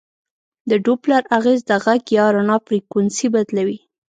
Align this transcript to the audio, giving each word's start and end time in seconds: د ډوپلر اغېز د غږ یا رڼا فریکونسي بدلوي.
د 0.69 0.71
ډوپلر 0.85 1.23
اغېز 1.37 1.59
د 1.69 1.71
غږ 1.85 2.01
یا 2.17 2.25
رڼا 2.35 2.57
فریکونسي 2.65 3.27
بدلوي. 3.35 3.77